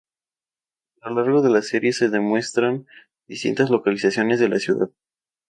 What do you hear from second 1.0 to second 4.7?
A lo largo de la serie se demuestran distintas localizaciones de la